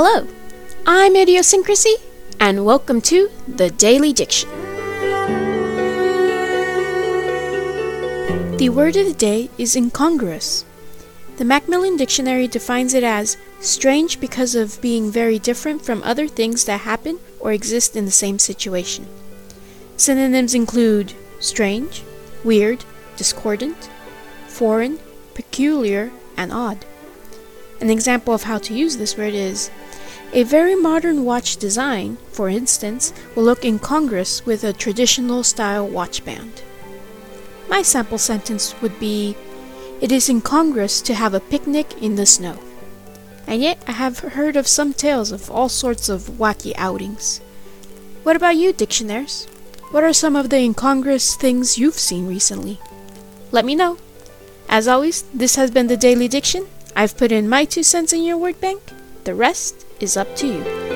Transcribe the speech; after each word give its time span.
Hello, 0.00 0.28
I'm 0.86 1.16
Idiosyncrasy, 1.16 1.96
and 2.38 2.64
welcome 2.64 3.00
to 3.00 3.32
the 3.48 3.68
Daily 3.68 4.12
Diction. 4.12 4.48
The 8.58 8.68
word 8.72 8.94
of 8.94 9.06
the 9.06 9.16
day 9.18 9.50
is 9.58 9.74
incongruous. 9.74 10.64
The 11.38 11.44
Macmillan 11.44 11.96
Dictionary 11.96 12.46
defines 12.46 12.94
it 12.94 13.02
as 13.02 13.38
strange 13.58 14.20
because 14.20 14.54
of 14.54 14.80
being 14.80 15.10
very 15.10 15.40
different 15.40 15.84
from 15.84 16.04
other 16.04 16.28
things 16.28 16.64
that 16.66 16.82
happen 16.82 17.18
or 17.40 17.50
exist 17.50 17.96
in 17.96 18.04
the 18.04 18.12
same 18.12 18.38
situation. 18.38 19.08
Synonyms 19.96 20.54
include 20.54 21.14
strange, 21.40 22.04
weird, 22.44 22.84
discordant, 23.16 23.90
foreign, 24.46 25.00
peculiar, 25.34 26.12
and 26.36 26.52
odd. 26.52 26.84
An 27.80 27.90
example 27.90 28.34
of 28.34 28.42
how 28.42 28.58
to 28.58 28.74
use 28.74 28.96
this 28.96 29.16
word 29.16 29.34
is 29.34 29.70
a 30.32 30.42
very 30.42 30.74
modern 30.74 31.24
watch 31.24 31.56
design, 31.56 32.18
for 32.32 32.48
instance, 32.48 33.12
will 33.34 33.44
look 33.44 33.64
incongruous 33.64 34.44
with 34.44 34.62
a 34.62 34.72
traditional 34.72 35.42
style 35.42 35.86
watch 35.86 36.24
band. 36.24 36.62
My 37.68 37.82
sample 37.82 38.18
sentence 38.18 38.74
would 38.82 38.98
be 39.00 39.36
It 40.00 40.12
is 40.12 40.28
incongruous 40.28 41.00
to 41.02 41.14
have 41.14 41.34
a 41.34 41.40
picnic 41.40 42.02
in 42.02 42.16
the 42.16 42.26
snow. 42.26 42.58
And 43.46 43.62
yet, 43.62 43.82
I 43.88 43.92
have 43.92 44.18
heard 44.18 44.56
of 44.56 44.68
some 44.68 44.92
tales 44.92 45.32
of 45.32 45.50
all 45.50 45.68
sorts 45.68 46.08
of 46.08 46.38
wacky 46.38 46.72
outings. 46.76 47.40
What 48.22 48.36
about 48.36 48.56
you, 48.56 48.72
dictionaires? 48.72 49.46
What 49.90 50.04
are 50.04 50.12
some 50.12 50.36
of 50.36 50.50
the 50.50 50.58
incongruous 50.58 51.34
things 51.34 51.78
you've 51.78 51.98
seen 51.98 52.28
recently? 52.28 52.78
Let 53.50 53.64
me 53.64 53.74
know. 53.74 53.96
As 54.68 54.86
always, 54.86 55.22
this 55.32 55.56
has 55.56 55.70
been 55.70 55.86
the 55.86 55.96
Daily 55.96 56.28
Diction. 56.28 56.66
I've 56.94 57.16
put 57.16 57.32
in 57.32 57.48
my 57.48 57.64
two 57.64 57.82
cents 57.82 58.12
in 58.12 58.22
your 58.22 58.36
word 58.36 58.60
bank. 58.60 58.82
The 59.24 59.34
rest 59.34 59.86
is 60.00 60.16
up 60.16 60.34
to 60.36 60.46
you. 60.46 60.87